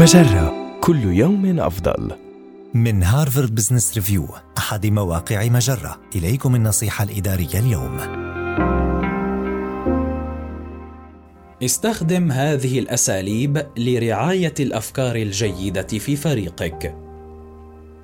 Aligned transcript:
مجرة. 0.00 0.78
كل 0.80 1.04
يوم 1.04 1.60
أفضل. 1.60 2.12
من 2.74 3.02
Harvard 3.02 3.54
Business 3.54 3.94
Review 3.94 4.28
أحد 4.58 4.86
مواقع 4.86 5.48
مجرة. 5.48 6.00
إليكم 6.16 6.54
النصيحة 6.54 7.04
الإدارية 7.04 7.58
اليوم. 7.58 7.98
استخدم 11.62 12.32
هذه 12.32 12.78
الأساليب 12.78 13.66
لرعاية 13.76 14.54
الأفكار 14.60 15.16
الجيدة 15.16 15.82
في 15.82 16.16
فريقك. 16.16 16.96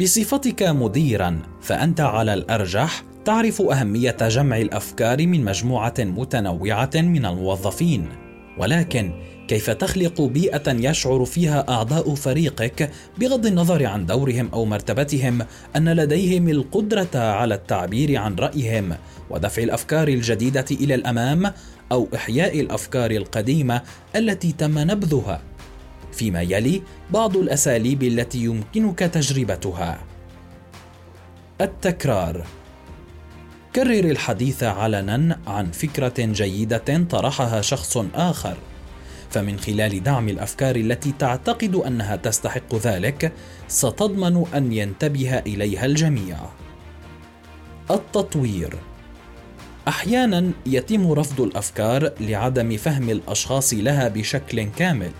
بصفتك 0.00 0.62
مديرا 0.62 1.38
فأنت 1.60 2.00
على 2.00 2.34
الأرجح 2.34 3.02
تعرف 3.24 3.62
أهمية 3.62 4.16
جمع 4.20 4.58
الأفكار 4.58 5.26
من 5.26 5.44
مجموعة 5.44 5.94
متنوعة 5.98 6.90
من 6.94 7.26
الموظفين. 7.26 8.27
ولكن 8.58 9.12
كيف 9.48 9.70
تخلق 9.70 10.20
بيئة 10.20 10.72
يشعر 10.72 11.24
فيها 11.24 11.68
أعضاء 11.68 12.14
فريقك 12.14 12.90
بغض 13.18 13.46
النظر 13.46 13.86
عن 13.86 14.06
دورهم 14.06 14.48
أو 14.52 14.64
مرتبتهم 14.64 15.46
أن 15.76 15.88
لديهم 15.88 16.48
القدرة 16.48 17.18
على 17.18 17.54
التعبير 17.54 18.16
عن 18.16 18.34
رأيهم 18.34 18.96
ودفع 19.30 19.62
الأفكار 19.62 20.08
الجديدة 20.08 20.64
إلى 20.70 20.94
الأمام 20.94 21.52
أو 21.92 22.08
إحياء 22.14 22.60
الأفكار 22.60 23.10
القديمة 23.10 23.82
التي 24.16 24.52
تم 24.52 24.78
نبذها. 24.78 25.40
فيما 26.12 26.42
يلي 26.42 26.82
بعض 27.10 27.36
الأساليب 27.36 28.02
التي 28.02 28.38
يمكنك 28.38 28.98
تجربتها. 28.98 29.98
التكرار 31.60 32.46
كرر 33.76 34.04
الحديث 34.10 34.62
علنا 34.62 35.38
عن 35.46 35.70
فكرة 35.70 36.14
جيدة 36.18 37.04
طرحها 37.10 37.60
شخص 37.60 37.96
آخر. 38.14 38.56
فمن 39.30 39.58
خلال 39.58 40.02
دعم 40.02 40.28
الأفكار 40.28 40.76
التي 40.76 41.12
تعتقد 41.18 41.74
أنها 41.74 42.16
تستحق 42.16 42.74
ذلك 42.74 43.32
ستضمن 43.68 44.44
أن 44.54 44.72
ينتبه 44.72 45.38
إليها 45.38 45.86
الجميع. 45.86 46.36
التطوير. 47.90 48.74
أحيانا 49.88 50.50
يتم 50.66 51.12
رفض 51.12 51.40
الأفكار 51.40 52.12
لعدم 52.20 52.76
فهم 52.76 53.10
الأشخاص 53.10 53.74
لها 53.74 54.08
بشكل 54.08 54.62
كامل 54.62 55.10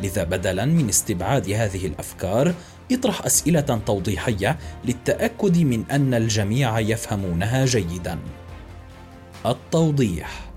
لذا 0.00 0.24
بدلا 0.24 0.64
من 0.64 0.88
استبعاد 0.88 1.50
هذه 1.50 1.86
الأفكار 1.86 2.54
اطرح 2.92 3.24
أسئلة 3.26 3.80
توضيحية 3.86 4.58
للتأكد 4.84 5.58
من 5.58 5.84
أن 5.90 6.14
الجميع 6.14 6.80
يفهمونها 6.80 7.64
جيدا. 7.64 8.18
التوضيح. 9.46 10.50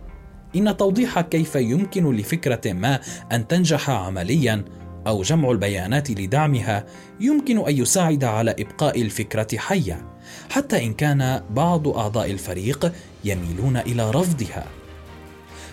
إن 0.55 0.77
توضيح 0.77 1.21
كيف 1.21 1.55
يمكن 1.55 2.15
لفكرة 2.15 2.73
ما 2.73 2.99
أن 3.31 3.47
تنجح 3.47 3.89
عمليا 3.89 4.65
أو 5.07 5.21
جمع 5.21 5.51
البيانات 5.51 6.11
لدعمها 6.11 6.85
يمكن 7.19 7.67
أن 7.67 7.77
يساعد 7.77 8.23
على 8.23 8.55
إبقاء 8.59 9.01
الفكرة 9.01 9.57
حيه 9.57 10.07
حتى 10.49 10.83
إن 10.83 10.93
كان 10.93 11.43
بعض 11.49 11.87
أعضاء 11.87 12.31
الفريق 12.31 12.93
يميلون 13.23 13.77
إلى 13.77 14.11
رفضها. 14.11 14.65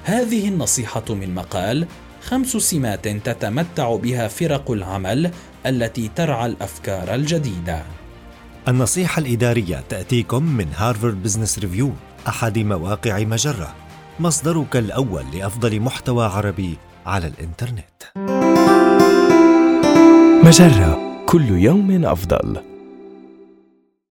هذه 0.04 0.48
النصيحة 0.48 1.04
من 1.08 1.34
مقال 1.34 1.86
خمس 2.22 2.56
سمات 2.56 3.08
تتمتع 3.08 3.96
بها 3.96 4.28
فرق 4.28 4.70
العمل 4.70 5.30
التي 5.66 6.10
ترعى 6.16 6.46
الأفكار 6.46 7.14
الجديدة 7.14 7.82
النصيحة 8.68 9.20
الإدارية 9.20 9.84
تأتيكم 9.88 10.42
من 10.42 10.66
Harvard 10.76 11.22
Business 11.22 11.58
Review 11.58 11.92
أحد 12.28 12.58
مواقع 12.58 13.18
مجرة 13.18 13.74
مصدرك 14.20 14.76
الأول 14.76 15.24
لأفضل 15.34 15.80
محتوى 15.80 16.26
عربي 16.26 16.78
على 17.06 17.26
الإنترنت. 17.26 18.02
مجرة 20.44 21.00
كل 21.26 21.50
يوم 21.50 22.04
أفضل. 22.04 22.69